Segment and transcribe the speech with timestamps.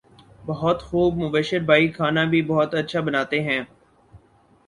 [0.45, 3.61] بہت خوب مبشر بھائی کھانا بھی بہت اچھا بناتے ہیں